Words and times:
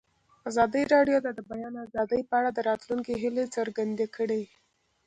ازادي 0.49 0.83
راډیو 0.93 1.17
د 1.23 1.27
د 1.37 1.39
بیان 1.51 1.73
آزادي 1.85 2.19
په 2.29 2.33
اړه 2.39 2.49
د 2.53 2.59
راتلونکي 2.69 3.13
هیلې 3.23 3.45
څرګندې 3.55 4.07
کړې. 4.15 4.43